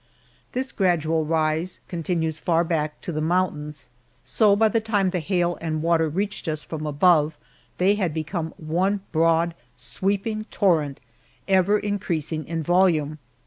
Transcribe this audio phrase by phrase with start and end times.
[0.53, 3.91] This gradual rise continues far back to the mountains,
[4.23, 7.37] so by the time the hail and water reached us from above
[7.77, 10.99] they had become one broad, sweeping torrent,
[11.47, 13.19] ever increasing in volume.